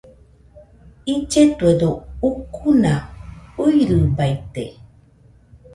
[1.13, 1.89] Illetuedo
[2.29, 2.93] ucuna
[3.53, 4.63] fɨirɨbaite.